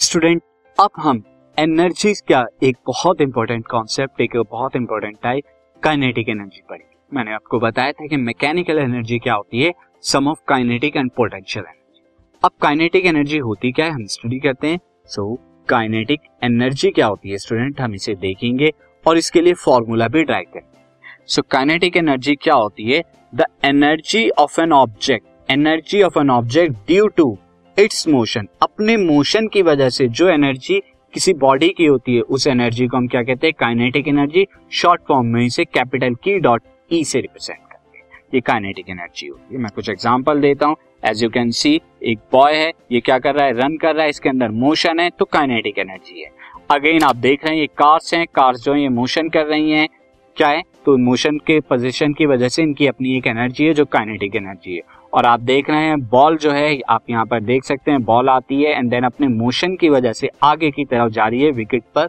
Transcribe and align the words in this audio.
Student, 0.00 0.42
अब 0.78 0.90
हम 0.96 1.22
energy 1.56 2.12
का 2.28 2.44
एक 2.62 2.76
बहुत 2.86 3.20
इंपॉर्टेंट 3.20 3.66
कॉन्सेप्ट 3.66 4.20
एक 4.20 4.36
बहुत 4.50 4.76
इंपॉर्टेंट 4.76 5.16
टाइप 5.22 5.44
काइनेटिक 5.82 6.28
एनर्जी 6.28 6.62
पढ़ेंगे। 6.70 6.96
मैंने 7.12 7.32
आपको 7.32 7.58
बताया 7.60 7.92
था 7.92 8.06
कि 8.06 8.16
मैकेनिकल 8.16 8.78
एनर्जी 8.78 9.18
क्या 9.18 9.34
होती 9.34 9.62
है? 9.62 9.72
Sum 10.02 10.28
of 10.28 10.38
kinetic 10.48 10.96
and 10.96 11.10
potential 11.10 11.64
energy 11.64 12.00
अब 12.42 12.50
काइनेटिक 12.62 13.06
एनर्जी 13.06 13.38
होती 13.38 13.72
क्या 13.72 13.86
है? 13.86 13.92
हम 13.92 14.06
स्टडी 14.06 14.38
करते 14.38 14.68
हैं। 14.68 14.78
सो 15.06 15.34
काइनेटिक 15.68 16.20
एनर्जी 16.44 16.90
क्या 16.90 17.06
होती 17.06 17.30
है 17.30 17.38
स्टूडेंट 17.38 17.80
हम 17.80 17.94
इसे 17.94 18.14
देखेंगे 18.16 18.72
और 19.04 19.18
इसके 19.18 19.40
लिए 19.40 19.54
फॉर्मूला 19.56 20.08
भी 20.08 20.24
ट्राई 20.24 20.44
करेंगे। 20.44 21.24
सो 21.26 21.42
काइनेटिक 21.50 21.96
एनर्जी 21.96 22.34
क्या 22.36 22.54
होती 22.54 22.90
है? 22.90 23.02
The 23.34 23.44
energy 23.64 24.28
of 24.30 24.60
an 24.60 24.72
object 24.72 25.50
energy 25.50 26.02
of 26.02 26.18
an 26.18 26.30
object 26.30 26.86
due 26.86 27.06
to 27.08 27.36
its 27.80 28.08
motion. 28.08 28.48
अपने 28.62 28.96
मोशन 28.96 29.46
की 29.48 29.62
वजह 29.62 29.88
से 29.88 30.08
जो 30.08 30.28
एनर्जी 30.28 30.80
किसी 31.14 31.32
बॉडी 31.34 31.68
की 31.68 31.84
होती 31.84 32.14
है, 32.14 32.20
उस 32.20 32.46
एनर्जी 32.46 32.86
को 32.86 32.96
हम 32.96 33.06
क्या 33.06 33.22
कहते 33.22 33.46
हैं? 33.46 33.54
Kinetic 33.58 34.08
energy. 34.08 34.46
शॉर्ट 34.72 35.00
फॉर्म 35.08 35.26
में 35.26 35.44
इसे 35.44 35.64
कैपिटल 35.64 36.14
की 36.14 36.38
डॉट 36.38 36.62
ई 36.92 37.04
से 37.04 37.20
रिप्रेजेंट 37.20 37.58
करते 37.58 37.98
हैं। 37.98 38.22
ये 38.34 38.40
काइनेटिक 38.40 38.90
एनर्जी 38.90 39.26
होती 39.26 39.54
है। 39.54 39.60
मैं 39.60 39.70
कुछ 39.74 39.88
एग्जांपल 39.90 40.40
देता 40.40 40.66
हूँ। 40.66 40.76
एज 41.04 41.22
यू 41.22 41.30
कैन 41.30 41.50
सी 41.50 41.80
एक 42.04 42.18
बॉय 42.32 42.54
है। 42.54 42.72
ये 42.92 43.00
क्या 43.00 43.18
कर 43.18 43.34
रहा 43.34 43.46
है? 43.46 43.52
रन 43.52 43.76
कर 43.76 43.94
रहा 43.94 44.02
है। 44.02 44.10
इसके 44.10 44.28
अंदर 44.28 44.48
मोशन 44.48 45.00
है 45.00 45.10
तो 45.10 45.24
काइनेटिक 45.24 45.78
एनर्जी 45.78 46.20
है। 46.20 46.30
अगेन 46.70 47.02
आप 47.02 47.16
देख 47.16 47.44
रहे 47.44 47.54
हैं, 47.54 47.60
ये 47.60 47.66
कार्स 47.66 48.14
हैं। 48.14 48.26
कार्स 48.26 48.64
जो 48.64 48.74
है, 48.74 48.82
ये 48.82 48.88
मोशन 48.88 49.28
कर 49.28 49.46
रही 49.46 49.70
हैं। 49.70 49.88
क्या 50.36 50.48
है? 50.48 50.62
तो 50.86 50.96
मोशन 50.96 51.38
के 51.38 51.60
पोजिशन 51.60 52.12
की 52.12 52.26
वजह 52.26 52.48
से 52.48 52.62
इनकी 52.62 52.86
अपनी 52.86 53.16
एक 53.16 53.26
एनर्जी 53.26 53.64
है, 53.64 53.74
जो 53.74 53.84
काइनेटिक 53.84 54.36
एनर्जी 54.36 54.74
है। 54.74 54.99
और 55.12 55.26
आप 55.26 55.40
देख 55.40 55.70
रहे 55.70 55.84
हैं 55.84 56.00
बॉल 56.00 56.36
जो 56.36 56.50
है, 56.50 56.80
आप 56.88 57.02
यहाँ 57.10 57.26
पर 57.26 57.40
देख 57.40 57.64
सकते 57.64 57.90
हैं 57.90 58.02
बॉल 58.02 58.28
आती 58.28 58.62
है 58.62 58.70
एंड 58.70 58.90
देन 58.90 59.04
अपने 59.04 59.28
मोशन 59.28 59.76
की 59.76 59.88
वजह 59.88 60.12
से 60.12 60.30
आगे 60.42 60.70
की 60.70 60.84
तरफ़ 60.84 61.12
जा 61.12 61.26
रही 61.26 61.42
है 61.42 61.50
विकेट 61.50 61.82
पर 61.94 62.08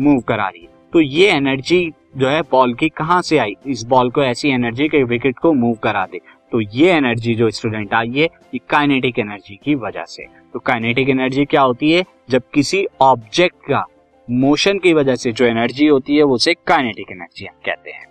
मूव 0.00 0.20
करा 0.20 0.48
रही 0.48 0.62
है। 0.62 0.68
तो 0.92 1.00
ये 1.00 1.30
एनर्जी 1.30 1.92
जो 2.16 2.28
है 2.28 2.42
बॉल 2.42 2.74
की 2.74 2.88
कहाँ 2.88 3.22
से 3.22 3.38
आई? 3.38 3.56
इस 3.66 3.82
बॉल 3.82 4.10
को 4.10 4.22
ऐसी 4.22 4.48
एनर्जी 4.48 4.88
के 4.88 5.02
विकेट 5.02 5.38
को 5.38 5.52
मूव 5.52 5.74
करा 5.74 6.06
दे। 6.12 6.20
तो 6.52 6.60
ये 6.60 6.90
एनर्जी 6.90 7.34
जो 7.34 7.50
स्टूडेंट 7.50 7.94
आई 7.94 8.08
है, 8.08 8.24
ये 8.24 8.58
काइनेटिक 8.58 9.18
एनर्जी 9.18 9.58
की 9.64 9.74
वजह 9.74 10.04
से। 10.04 10.26
तो 10.52 10.58
काइनेटिक 10.58 11.08
एनर्जी 11.08 11.44
क्या 11.44 11.62
होती 11.62 11.92
है? 11.92 12.04
जब 12.30 12.42
किसी 12.54 12.86
ऑब्जेक्ट 13.00 13.56
का 13.68 13.84
मोशन 14.30 14.78
की 14.78 14.92
वजह 14.92 15.14
से 15.14 15.32
जो 15.32 15.44
एनर्जी 15.44 15.86
होती 15.86 16.16
है, 16.16 16.22
वो 16.22 16.34
उसे 16.34 16.54
काइनेटिक 16.54 17.06
एनर्जी 17.10 17.46
हम 17.46 17.60
कहते 17.66 17.90
हैं। 17.90 18.06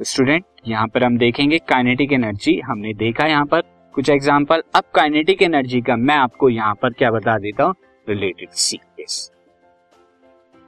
स्टूडेंट 0.00 0.44
यहाँ 0.68 0.86
पर 0.88 1.04
हम 1.04 1.16
देखेंगे 1.18 1.58
काइनेटिक 1.68 2.12
एनर्जी 2.12 2.58
हमने 2.66 2.92
देखा 2.94 3.26
यहाँ 3.26 3.46
पर 3.46 3.62
कुछ 3.94 4.08
एग्ज़ाम्पल 4.10 4.62
अब 4.76 4.84
काइनेटिक 4.94 5.42
एनर्जी 5.42 5.80
का 5.80 5.96
मैं 5.96 6.16
आपको 6.16 6.48
यहाँ 6.48 6.74
पर 6.82 6.92
क्या 6.92 7.10
बता 7.10 7.36
देता 7.38 7.64
हूँ? 7.64 7.74
Related 8.06 8.48
see 8.50 8.78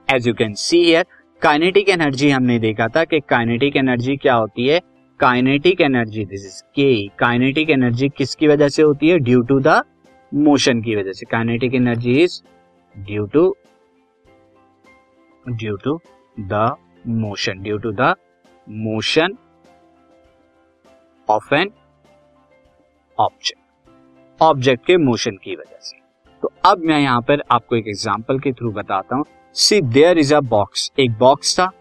as 0.07 0.27
you 0.27 0.33
can 0.33 0.53
see 0.53 0.83
here 0.83 1.05
kinetic 1.41 1.89
energy 1.89 2.29
हमने 2.29 2.57
देखा 2.59 2.87
था 2.87 3.03
कि 3.03 3.19
काइनेटिक 3.29 3.75
एनर्जी 3.77 4.15
क्या 4.17 4.33
होती 4.33 4.67
है? 4.67 4.79
Kinetic 5.19 5.81
energy 5.81 6.25
this 6.25 6.45
is 6.45 6.61
K 6.75 7.07
kinetic 7.19 7.69
energy 7.69 8.09
किसकी 8.09 8.47
वजह 8.47 8.69
से 8.69 8.81
होती 8.81 9.09
है? 9.09 9.17
ड्यू 9.19 9.41
टू 9.41 9.59
द 9.59 9.81
मोशन 10.31 10.81
की 10.81 10.95
वजह 10.95 11.11
से। 11.11 11.25
Kinetic 11.31 11.75
energy 11.75 12.13
is 12.23 12.41
due 12.95 13.25
to 13.25 13.55
due 15.45 15.75
to 15.77 15.99
the 16.39 16.75
motion 17.07 17.61
due 17.63 17.77
to 17.77 17.91
the 17.91 18.13
motion 18.69 19.37
of 21.29 21.55
an 21.55 21.71
object 23.19 24.41
object 24.41 24.85
के 24.85 24.97
मोशन 24.97 25.31
की 25.31 25.55
वजह 25.55 25.77
से। 25.79 25.97
तो 26.41 26.51
अब 26.65 26.77
मैं 26.77 26.99
यहाँ 26.99 27.21
पर 27.21 27.43
आपको 27.51 27.75
एक 27.75 27.87
एग्जांपल 27.87 28.39
के 28.39 28.51
थ्रू 28.51 28.71
बताता 28.71 29.15
हूँ। 29.15 29.25
See 29.53 29.81
there 29.81 30.17
is 30.17 30.35
a 30.35 30.39
box 30.39 30.91
एक 30.99 31.11
बॉक्स 31.11 31.59
था। 31.59 31.71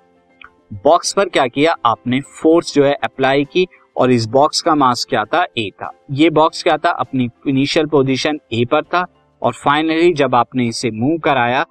बॉक्स 0.73 1.13
पर 1.13 1.29
क्या 1.29 1.47
किया? 1.47 1.77
आपने 1.87 2.21
फोर्स 2.21 2.75
जो 2.75 2.85
है 2.85 2.95
अप्लाई 2.95 3.45
की 3.45 3.67
और 3.97 4.11
इस 4.11 4.27
बॉक्स 4.27 4.63
का 4.63 4.75
मास 4.75 5.07
क्या 5.11 5.25
था? 5.25 5.47
ए 5.59 5.71
था। 5.71 5.93
ये 6.11 6.31
बॉक्स 6.31 6.63
क्या 6.63 6.77
था? 6.77 6.91
अपनी 6.91 7.29
इनिशियल 7.49 7.87
पोजीशन 7.87 8.41
ए 8.53 8.65
पर 8.65 8.83
था। 8.83 9.07
और 9.43 9.53
फाइनली 9.53 10.13
जब 10.13 10.35
आपने 10.35 10.67
इसे 10.67 10.91
मूव 10.91 11.19
कराया 11.19 11.67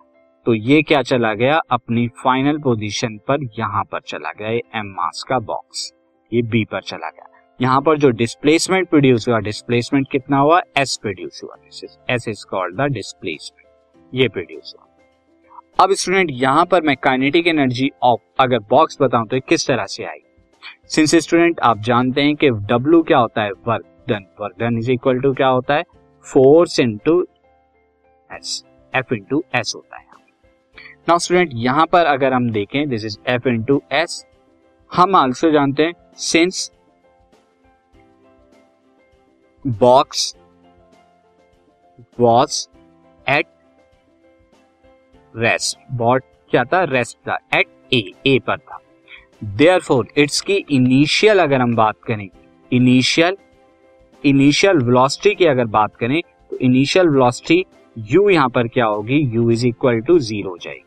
तो 0.49 0.53
ये 0.55 0.81
क्या 0.81 1.01
चला 1.01 1.33
गया? 1.33 1.57
अपनी 1.71 2.07
फाइनल 2.17 2.57
पोजीशन 2.57 3.17
पर 3.27 3.43
यहाँ 3.57 3.83
पर 3.83 3.99
चला 4.01 4.31
गया 4.31 4.49
ये 4.49 4.61
एम 4.75 4.85
मास 4.91 5.23
का 5.29 5.37
बॉक्स 5.39 5.81
ये 6.31 6.41
बी 6.41 6.63
पर 6.71 6.81
चला 6.81 7.09
गया। 7.09 7.27
यहाँ 7.59 7.81
पर 7.81 7.97
जो 7.97 8.09
डिस्प्लेसमेंट 8.11 8.89
प्रोड्यूस 8.89 9.27
हुआ 9.29 9.39
डिस्प्लेसमेंट 9.39 10.07
कितना 10.11 10.37
हुआ? 10.37 10.61
एस 10.77 10.97
प्रोड्यूस 11.01 11.41
हुआ. 11.43 11.55
S 12.09 12.27
is 12.27 12.45
called 12.49 12.81
the 12.81 12.87
displacement 12.93 13.67
ये 14.13 14.27
प्रोड्यूस 14.29 14.73
हुआ। 14.79 15.83
अब 15.83 15.93
स्टूडेंट 15.93 16.31
यहाँ 16.31 16.65
पर 16.65 16.81
मैं 16.81 16.97
काइनेटिक 17.03 17.47
एनर्जी 17.47 17.91
ऑफ़ 18.03 18.21
अगर 18.39 18.59
बॉक्स 18.71 19.01
बताऊँ 19.01 19.27
तो 19.27 19.39
किस 19.39 19.67
तरह 19.67 19.85
से 19.85 20.05
आई 20.05 20.19
सिंस 20.87 21.15
स्टूडेंट 21.17 21.59
आप 21.59 21.79
जानते 21.81 22.21
हैं 22.21 22.35
कि 22.35 22.49
डब्ल्यू 22.49 23.03
क्या 23.03 23.19
होता 23.19 23.43
है? 23.43 23.51
Work 23.51 23.85
done 24.09 24.25
work 24.41 24.59
done 24.59 24.77
is 24.77 24.91
equal 24.91 25.21
to 25.21 25.33
क्या 25.33 25.47
होता 25.49 25.75
है? 25.75 25.83
Force 26.25 26.79
into 26.79 27.21
S 28.29 28.63
F 28.93 29.13
into 29.13 29.43
S 29.55 29.73
होता 29.75 29.97
है। 29.97 30.07
नाउ 31.09 31.19
स्टूडेंट 31.19 31.51
यहाँ 31.55 31.85
पर 31.91 32.05
अगर 32.05 32.33
हम 32.33 32.49
देखें 32.51 32.89
this 32.89 33.03
is 33.05 33.17
F 33.27 33.47
into 33.49 33.81
S 33.93 34.25
हम 34.91 35.15
आल्सो 35.15 35.49
जानते 35.51 35.83
हैं 35.83 35.93
since 36.17 36.71
box 39.65 40.35
was 42.19 42.57
at 43.27 43.45
rest 45.35 45.77
but 45.93 46.23
क्या 46.51 46.63
था? 46.63 46.83
रेस्ट 46.83 47.17
था 47.27 47.37
एट 47.57 47.67
ए 47.93 48.01
ए 48.27 48.37
पर 48.47 48.57
था। 48.57 48.79
देयर 49.43 49.79
फोर 49.79 50.07
इट्स 50.17 50.41
की 50.41 50.57
इनिशियल 50.71 51.39
अगर 51.39 51.61
हम 51.61 51.75
बात 51.75 51.95
करें 52.07 52.27
इनिशियल 52.71 53.37
इनिशियल 54.23 54.77
वेलोसिटी 54.81 55.33
की 55.35 55.45
अगर 55.45 55.65
बात 55.77 55.95
करें 55.95 56.21
तो 56.51 56.57
इनिशियल 56.59 57.09
वेलोसिटी 57.09 57.63
यू 57.97 58.29
यहाँ 58.29 58.49
पर 58.49 58.67
क्या 58.67 58.85
होगी? 58.85 59.19
U 59.35 59.49
is 59.51 59.67
equal 59.67 60.01
to 60.01 60.19
zero 60.19 60.57
जाएगी। 60.57 60.83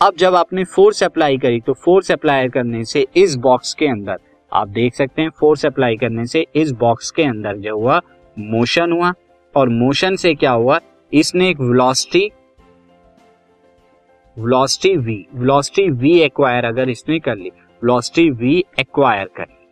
अब 0.00 0.14
जब 0.16 0.34
आपने 0.34 0.64
फोर्स 0.64 1.02
अप्लाई 1.02 1.36
करी 1.38 1.60
तो 1.60 1.72
फोर्स 1.74 2.10
अप्लाई 2.12 2.48
करने 2.48 2.84
से 2.84 3.06
इस 3.16 3.34
बॉक्स 3.36 3.74
के 3.74 3.86
अंदर, 3.86 4.16
आप 4.52 4.68
देख 4.68 4.94
सकते 4.94 5.22
हैं 5.22 5.30
फोर्स 5.30 5.64
अप्लाई 5.66 5.96
करने 5.96 6.24
से 6.26 6.44
इस 6.54 6.70
बॉक्स 6.72 7.10
के 7.10 7.22
अंदर 7.22 7.56
जो 7.56 7.78
हुआ 7.78 8.00
मोशन 8.36 8.92
हुआ। 8.92 9.12
और 9.54 9.68
मोशन 9.68 10.16
से 10.16 10.34
क्या 10.34 10.50
हुआ? 10.50 10.78
इसने 11.12 11.48
एक 11.48 11.60
velocity 11.60 12.30
velocity 14.36 14.96
V 14.96 15.16
velocity 15.34 15.88
V 15.90 16.18
acquire 16.20 16.64
अगर 16.64 16.88
इसने 16.88 17.18
कर 17.18 17.36
ली 17.36 17.50
वेलोसिटी 17.82 18.28
वी 18.30 18.64
एक्वायर 18.80 19.28
कर 19.36 19.42
ली। 19.42 19.66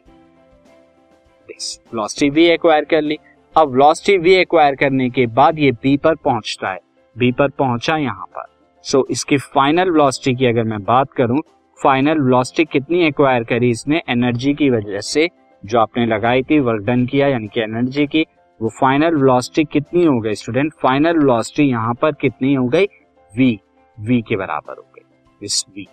वेलोसिटी 1.49 2.31
वी 2.31 2.45
एक्वायर 2.45 2.85
कर 2.85 3.03
ली। 3.03 3.19
अब 3.57 3.73
वेलोसिटी 3.73 4.17
वी 4.19 4.35
एक्वायर 4.35 4.75
करने 4.75 5.11
के 5.11 5.27
बाद 5.27 5.59
ये 5.59 5.73
बी 5.73 5.97
पर 5.97 6.15
पहुँचता 6.15 6.71
है। 6.71 6.81
बी 7.17 7.33
पर 7.33 7.49
पहुँचा 7.49 7.97
यहाँ 7.97 8.27
पर। 8.27 8.52
सो 8.85 8.99
so, 8.99 9.11
इसकी 9.11 9.37
फाइनल 9.37 9.91
वेलोसिटी 9.91 10.35
की 10.37 10.47
अगर 10.47 10.65
मैं 10.65 10.83
बात 10.85 11.13
करूँ 11.13 11.41
फाइनल 11.79 12.21
वेलोसिटी 12.21 12.65
कितनी 12.73 13.05
एक्वायर 13.07 13.45
करी 13.45 13.71
इसने? 13.71 14.03
एनर्जी 14.09 14.55
की 14.55 14.71
वजह 14.71 15.01
से 15.03 15.29
जो 15.63 15.79
आपने 15.79 16.07
लगाई 16.07 16.43
थी 16.43 16.59
वर्क 16.61 16.83
डन 16.85 17.05
किया 17.07 17.29
यानी 17.29 17.49
कि 17.49 17.61
एनर्जी 17.61 18.07
की 18.07 18.25
वो 18.61 18.69
फाइनल 18.81 19.15
वेलोसिटी 19.15 19.65
कितनी 19.73 20.05
हो 20.05 20.19
गई 20.21 20.35
स्टूडेंट 20.35 20.73
फाइनल 20.83 21.19
वेलोसिटी 21.19 21.69
यहाँ 21.71 21.95
पर 22.03 22.13
कितनी 22.21 22.55
हो 22.55 22.67
गई? 22.67 22.87
वी 23.33 23.59
वी 23.99 24.21
के 24.23 24.37
बराबर 24.37 24.77
हो 24.77 24.85
गई। 24.95 25.03
This 25.41 25.65
V 25.77 25.87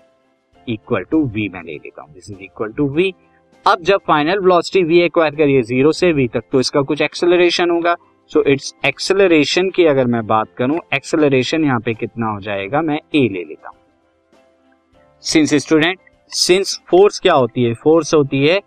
equal 0.67 1.03
to 1.11 1.23
V 1.25 1.47
मैं 1.49 1.63
ले 1.63 1.75
लेता 1.75 2.01
हूँ। 2.01 2.13
This 2.13 2.29
is 2.31 2.43
equal 2.43 2.71
to 2.73 2.87
V 2.89 3.13
अब 3.65 3.81
जब 3.83 3.99
फाइनल 4.07 4.39
वेलोसिटी 4.39 4.83
वी 4.83 4.99
एक्वायर 5.01 5.35
करिए 5.35 5.61
ज़ीरो 5.63 5.91
से 5.91 6.11
वी 6.13 6.27
तक 6.27 6.43
तो 6.51 6.59
इसका 6.59 6.81
कुछ 6.81 7.01
एक्सेलरेशन 7.01 7.69
होगा। 7.69 7.95
सो 8.31 8.43
इट्स 8.47 8.73
एक्सेलरेशन 8.85 9.69
की 9.69 9.85
अगर 9.85 10.07
मैं 10.07 10.25
बात 10.27 10.47
करूँ 10.57 10.79
एक्सेलरेशन 10.93 11.63
यहाँ 11.65 11.79
पे 11.79 11.93
कितना 11.93 12.27
हो 12.27 12.39
जाएगा, 12.39 12.81
मैं 12.81 12.99
ए 13.15 13.27
ले 13.29 13.43
लेता 13.43 13.69
हूँ। 13.69 13.77
सिंस 15.23 15.53
स्टूडेंट 15.63 15.99
सिंस 16.31 16.79
फोर्स 16.89 17.19
क्या 17.19 17.33
होती 17.33 17.63
है? 17.63 17.73
फोर्स 17.73 18.13
होती 18.13 18.45
है 18.45 18.59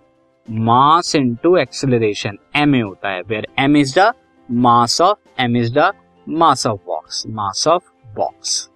mass 0.49 1.15
into 1.17 1.57
acceleration 1.57 2.39
M 2.57 2.75
A 2.75 2.81
होता 2.81 3.11
है 3.11 3.21
where 3.23 3.47
M 3.61 3.77
is 3.77 3.99
the 3.99 4.13
mass 4.49 5.01
of 5.01 5.43
M 5.43 5.57
is 5.57 5.73
the 5.75 5.91
mass 6.27 6.67
of 6.67 6.81
box 6.87 7.25
mass 7.29 7.67
of 7.69 7.91
box 8.17 8.69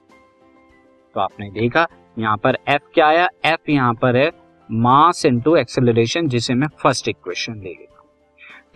तो 1.15 1.21
आपने 1.21 1.51
देखा, 1.51 1.87
यहाँ 2.17 2.37
पर 2.37 2.59
एफ़ 2.69 2.83
क्या 2.95 3.07
आया? 3.07 3.29
एफ़ 3.45 3.71
यहाँ 3.71 3.95
पर 3.95 4.17
है 4.17 4.31
मास 4.69 5.27
इनटू 5.27 5.57
एक्सेलरेशन 5.57 6.29
जिसे 6.29 6.55
मैं 6.55 6.69
फ़र्स्ट 6.83 7.09
इक्वेशन 7.09 7.55
ले 7.55 7.71
लेता 7.71 8.01
हूँ। 8.01 8.09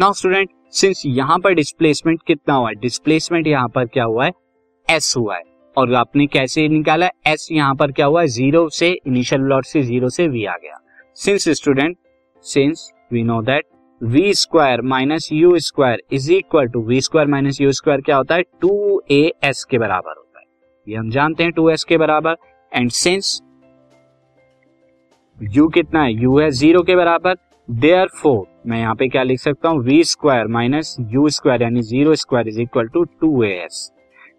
नाउ 0.01 0.12
स्टूडेंट 0.12 0.51
सिंस 0.73 1.03
यहाँ 1.07 1.39
पर 1.39 1.55
डिस्प्लेसमेंट 1.55 2.21
कितना 2.27 2.55
हुआ 2.55 2.69
है? 2.69 2.75
डिस्प्लेसमेंट 2.75 3.47
यहाँ 3.47 3.69
पर 3.69 3.87
क्या 3.87 4.05
हुआ 4.05 4.25
है? 4.25 4.33
एस 4.89 5.15
हुआ 5.17 5.37
है। 5.37 5.43
और 5.77 5.95
आपने 5.95 6.27
कैसे 6.27 6.67
निकाला? 6.69 7.09
एस 7.27 7.49
यहाँ 7.53 7.75
पर 7.75 7.93
क्या 7.93 8.07
हुआ 8.07 8.21
है? 8.21 8.27
ज़ीरो 8.27 8.69
से 8.69 8.91
इनिशियल 9.07 9.43
वेलोसिटी 9.43 9.83
ज़ीरो 9.87 10.09
से 10.09 10.27
वी 10.29 10.45
आ 10.45 10.55
गया। 10.55 10.79
Since 11.17 11.49
student 11.49 11.97
since 12.45 12.91
we 13.13 13.23
know 13.23 13.41
that 13.43 13.65
V 14.01 14.33
square 14.35 14.83
minus 14.83 15.29
U 15.33 15.59
square 15.59 16.03
is 16.13 16.33
equal 16.33 16.69
to 16.69 16.83
V 16.83 17.01
square 17.01 17.29
minus 17.29 17.61
U 17.61 17.73
square 17.73 18.01
क्या 18.01 18.17
होता 18.17 18.35
है? 18.35 18.43
टू 18.43 19.03
ए 19.11 19.21
एस 19.45 19.65
के 19.71 19.79
बराबर 19.79 20.17
होता 20.17 20.41
है। 20.41 20.47
ये 20.87 20.97
हम 20.97 21.11
जानते 21.11 21.43
हैं 21.43 21.53
टू 21.53 21.69
एस 21.71 21.85
के 21.85 21.99
बराबर। 21.99 22.37
एंड 22.73 22.91
सिंस 22.91 23.41
यू 25.39 25.69
कितना 25.69 26.03
है? 26.03 26.13
यू 26.13 26.39
है 26.39 26.51
ज़ीरो 26.51 26.83
के 26.83 26.97
बराबर। 26.97 27.37
देयर 27.69 28.09
फोर 28.23 28.47
मैं 28.65 28.79
यहाँ 28.79 28.95
पे 28.95 29.09
क्या 29.09 29.23
लिख 29.23 29.41
सकता 29.41 29.69
हूँ? 29.69 29.83
V 29.83 30.03
square 30.05 30.47
minus 30.49 30.97
U 31.11 31.29
square 31.29 31.62
यानी 31.62 31.83
zero 31.83 32.15
square 32.15 32.49
is 32.49 32.61
equal 32.61 32.89
to 32.89 33.05
two 33.21 33.43
A 33.43 33.53
S 33.55 33.91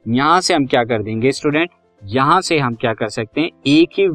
यहाँ 0.08 0.42
से 0.42 0.54
हम 0.54 0.66
क्या 0.66 0.84
कर 0.84 1.04
देंगे 1.04 1.32
स्टूडेंट 1.32 1.70
यहाँ 2.02 2.40
से 2.42 2.58
हम 2.60 2.76
क्या 2.76 2.94
कर 2.94 3.10
सकते 3.10 3.42
हैं? 3.42 3.50
एक 3.68 3.90
ही 4.00 4.08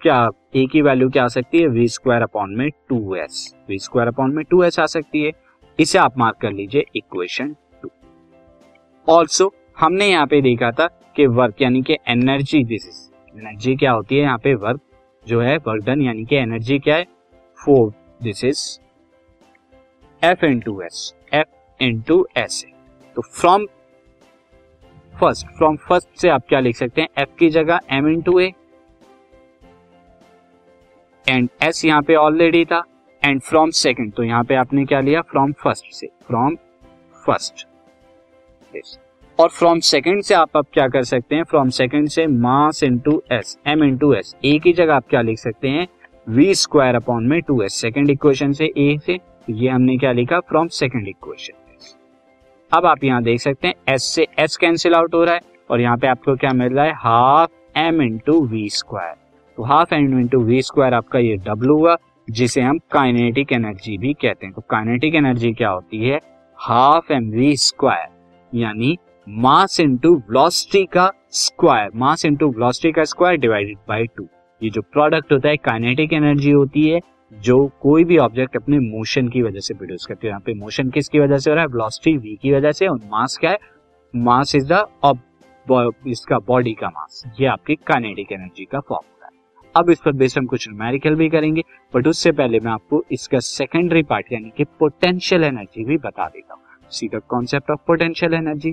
क्या 0.00 0.28
एक 0.56 0.70
ही 0.74 0.82
वैल्यू 0.82 1.08
क्या 1.10 1.24
आ 1.24 1.28
सकती 1.28 1.60
है? 1.60 1.66
वी 1.68 1.86
स्क्वायर 1.88 2.22
अपॉन 2.22 2.54
में 2.58 2.68
two 2.88 3.14
S 3.14 3.54
V 3.68 3.78
square 3.78 4.08
upon 4.08 4.34
में 4.34 4.44
टू 4.50 4.62
एस 4.64 4.78
आ 4.80 4.86
सकती 4.86 5.22
है। 5.22 5.32
इसे 5.78 5.98
आप 5.98 6.18
मार्क 6.18 6.36
कर 6.42 6.52
लीजिए 6.52 6.84
इक्वेशन 6.96 7.54
टू 7.82 7.90
ऑल्सो 9.08 9.52
हमने 9.80 10.10
यहाँ 10.10 10.26
पे 10.26 10.40
देखा 10.42 10.70
था 10.70 10.86
कि 11.16 11.26
वर्क 11.28 11.62
यानी 11.62 11.82
कि 11.82 11.96
एनर्जी 12.08 12.64
दिस 12.64 12.86
इज़ 12.88 13.38
एनर्जी 13.38 13.76
क्या 13.76 13.92
होती 13.92 14.16
है? 14.16 14.22
यहाँ 14.22 14.38
पे 14.38 14.54
वर्क 14.56 14.80
जो 15.26 15.40
है 15.40 15.56
वर्क 15.58 15.84
डन 15.86 16.02
यानी 16.02 16.24
कि 16.24 16.36
एनर्जी 16.36 16.78
क्या 16.78 16.96
है? 16.96 17.04
For 17.58 17.92
this 18.22 18.44
is 18.44 18.68
F 20.22 20.44
into 20.60 20.80
S 20.82 21.12
F 21.34 21.82
into 22.08 22.26
S 22.38 22.64
तो 23.16 23.22
फ्रॉम 23.30 23.66
फ़र्स्ट 25.12 25.46
फ्रॉम 25.58 25.76
फ़र्स्ट 25.88 26.08
से 26.20 26.28
आप 26.28 26.42
क्या 26.48 26.60
लिख 26.60 26.76
सकते 26.76 27.00
हैं? 27.00 27.08
एफ़ 27.18 27.36
की 27.38 27.48
जगह 27.50 27.80
M 27.92 28.08
into 28.22 28.38
A 28.40 28.50
and 31.26 31.48
S 31.62 31.84
यहाँ 31.84 32.02
पे 32.02 32.14
ऑलरेडी 32.14 32.64
था. 32.64 32.82
एंड 33.22 33.40
फ्रॉम 33.40 33.70
सेकंड 33.70 34.12
तो 34.12 34.22
यहाँ 34.22 34.44
पे 34.44 34.54
आपने 34.54 34.84
क्या 34.84 35.00
लिया? 35.00 35.20
फ्रॉम 35.22 35.52
फ़र्स्ट 35.62 35.92
से 35.94 36.06
फ्रॉम 36.26 36.56
फ़र्स्ट 37.26 37.66
और 39.38 39.48
फ्रॉम 39.48 39.80
सेकंड 39.80 40.22
से 40.22 40.34
आप 40.34 40.56
अब 40.56 40.66
क्या 40.72 40.86
कर 40.88 41.04
सकते 41.04 41.36
हैं? 41.36 41.44
फ्रॉम 41.44 41.68
सेकंड 41.70 42.08
से 42.08 42.26
mass 42.26 42.82
into 42.82 43.22
S 43.32 43.56
M 43.66 43.84
into 43.84 44.12
S 44.14 44.34
A 44.44 44.58
की 44.58 44.72
जगह 44.72 44.94
आप 44.94 45.08
क्या 45.10 45.20
लिख 45.22 45.38
सकते 45.38 45.68
हैं? 45.68 45.86
वी 46.26 46.54
स्क्वायर 46.54 46.94
अपॉन 46.94 47.26
में 47.26 47.40
टू 47.42 47.60
एस 47.62 47.80
सेकेंड 47.80 48.10
इक्वेशन 48.10 48.52
से 48.52 48.72
ए 48.78 48.96
से 49.06 49.18
ये 49.48 49.68
हमने 49.68 49.96
क्या 49.98 50.12
लिखा? 50.12 50.40
फ्रॉम 50.40 50.68
सेकेंड 50.68 51.08
इक्वेशन 51.08 51.54
अब 52.72 52.86
आप 52.86 53.04
यहाँ 53.04 53.22
देख 53.22 53.40
सकते 53.40 53.68
हैं 53.68 53.74
एस 53.88 54.04
से 54.14 54.26
एस 54.38 54.56
कैंसिल 54.56 54.94
आउट 54.94 55.14
हो 55.14 55.22
रहा 55.24 55.34
है 55.34 55.40
और 55.70 55.80
यहाँ 55.80 55.96
पे 55.98 56.06
आपको 56.06 56.34
क्या 56.36 56.52
मिल 56.52 56.72
रहा 56.72 56.84
है? 56.84 56.92
Half 56.94 57.78
M 57.78 58.02
into 58.02 58.40
V 58.46 58.68
square 58.70 59.14
तो 59.58 59.62
half 59.64 59.94
M 59.94 60.18
into 60.20 60.40
V 60.40 60.60
square 60.62 60.94
आपका 60.94 61.18
ये 61.18 61.36
डब्लू 61.38 61.76
हुआ, 61.78 61.96
जिसे 62.28 62.60
हम 62.60 62.78
काइनेटिक 62.92 63.52
एनर्जी 63.52 63.96
भी 63.98 64.12
कहते 64.12 64.46
हैं। 64.46 64.54
तो 64.54 64.62
काइनेटिक 64.70 65.14
एनर्जी 65.14 65.52
क्या 65.52 65.70
होती 65.70 66.08
है? 66.08 66.20
हाफ़ 66.58 67.12
एम 67.12 67.30
वी 67.30 67.56
स्क्वायर 67.56 68.58
यानी 68.58 68.96
मास 69.26 69.80
इंटू 69.80 70.14
वेलोसिटी 70.14 70.84
का 70.86 71.10
स्क्वायर 71.34 71.90
मास 71.94 72.24
इंटू 72.24 72.48
वेलोसिटी 72.48 72.92
का 72.92 73.04
स्क्वायर 73.04 73.38
डिवाइडेड 73.38 73.78
बाय 73.88 74.06
टू 74.16 74.28
ये 74.60 74.70
जो 74.70 74.82
प्रोडक्ट 74.82 75.32
होता 75.32 75.48
है 75.48 75.56
काइनेटिक 75.56 76.12
एनर्जी 76.12 76.50
होती 76.50 76.88
है 76.88 77.00
जो 77.32 77.66
कोई 77.82 78.04
भी 78.04 78.16
ऑब्जेक्ट 78.18 78.56
अपने 78.56 78.78
मोशन 78.80 79.28
की 79.28 79.42
वजह 79.42 79.60
से 79.60 79.74
प्रोड्यूस 79.74 80.06
करती 80.06 80.26
है। 80.26 80.30
यहाँ 80.30 80.40
पे 80.46 80.54
मोशन 80.54 80.90
किसकी 80.90 81.18
वजह 81.20 81.38
से 81.38 81.50
हो 81.50 81.54
रहा 81.54 81.64
है? 81.64 81.68
वेलोसिटी 81.68 82.16
वी 82.18 82.36
की 82.42 82.52
वजह 82.52 82.72
से। 82.72 82.86
और 82.86 83.00
मास 83.12 83.36
क्या 83.40 83.50
है? 83.50 83.58
मास 84.14 84.54
इज़ 84.54 84.72
द 84.72 84.84
इसका 86.08 86.38
बॉडी 86.46 86.72
का 86.74 86.88
मास 86.88 87.22
ये 87.40 87.46
आपकी 87.46 87.74
काइनेटिक 87.86 88.32
एनर्जी 88.32 88.64
का 88.64 88.80
फॉर्मूला 88.80 89.26
है। 89.26 89.32
अब 89.74 89.90
इस 89.90 90.00
पर 90.04 90.12
बेस 90.12 90.36
हम 90.38 90.46
कुछ 90.46 90.68
न्यूमेरिकल 90.68 91.14
भी 91.14 91.28
करेंगे 91.30 91.62
बट 91.94 92.06
उससे 92.06 92.32
पहले 92.32 92.60
मैं 92.60 92.72
आपको 92.72 93.02
इसका 93.12 93.38
सेकेंडरी 93.40 94.02
पार्ट 94.04 94.32
यानी 94.32 94.50
कि 94.56 94.64
पोटेंशियल 94.80 95.44
एनर्जी 95.44 95.84
भी 95.84 95.96
बता 95.98 96.26
देता 96.26 96.54
हूँ। 96.54 96.88
See 96.90 97.08
the 97.08 97.20
concept 97.28 97.70
of 97.70 97.80
potential 97.86 98.34
energy 98.34 98.72